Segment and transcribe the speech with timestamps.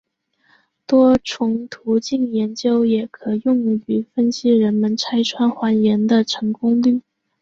[0.87, 7.03] 多重途径研究也可用于分析人们拆穿谎言的成功率。